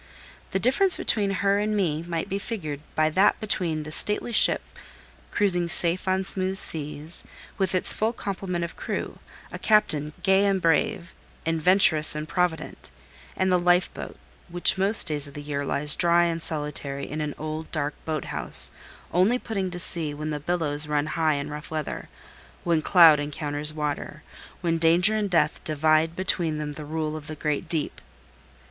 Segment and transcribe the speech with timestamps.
[0.49, 4.63] The difference between her and me might be figured by that between the stately ship
[5.29, 7.23] cruising safe on smooth seas,
[7.59, 9.19] with its full complement of crew,
[9.51, 11.13] a captain gay and brave,
[11.45, 12.89] and venturous and provident;
[13.37, 14.17] and the life boat,
[14.49, 18.25] which most days of the year lies dry and solitary in an old, dark boat
[18.25, 18.71] house,
[19.13, 22.09] only putting to sea when the billows run high in rough weather,
[22.63, 24.23] when cloud encounters water,
[24.61, 28.01] when danger and death divide between them the rule of the great deep.